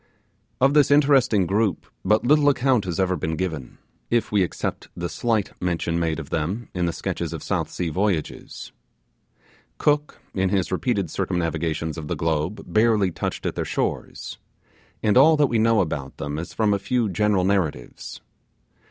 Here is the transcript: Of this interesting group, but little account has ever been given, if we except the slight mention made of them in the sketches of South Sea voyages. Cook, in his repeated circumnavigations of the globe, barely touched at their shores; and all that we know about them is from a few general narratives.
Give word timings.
Of 0.59 0.73
this 0.73 0.89
interesting 0.89 1.45
group, 1.45 1.85
but 2.03 2.25
little 2.25 2.49
account 2.49 2.85
has 2.85 2.99
ever 2.99 3.15
been 3.15 3.35
given, 3.35 3.77
if 4.09 4.31
we 4.31 4.41
except 4.41 4.87
the 4.97 5.07
slight 5.07 5.51
mention 5.61 5.99
made 5.99 6.17
of 6.19 6.31
them 6.31 6.69
in 6.73 6.87
the 6.87 6.91
sketches 6.91 7.33
of 7.33 7.43
South 7.43 7.69
Sea 7.69 7.89
voyages. 7.89 8.71
Cook, 9.77 10.19
in 10.33 10.49
his 10.49 10.71
repeated 10.71 11.09
circumnavigations 11.11 11.99
of 11.99 12.07
the 12.07 12.15
globe, 12.15 12.63
barely 12.65 13.11
touched 13.11 13.45
at 13.45 13.53
their 13.53 13.63
shores; 13.63 14.39
and 15.03 15.17
all 15.19 15.37
that 15.37 15.45
we 15.45 15.59
know 15.59 15.81
about 15.81 16.17
them 16.17 16.39
is 16.39 16.51
from 16.51 16.73
a 16.73 16.79
few 16.79 17.07
general 17.07 17.43
narratives. 17.43 18.21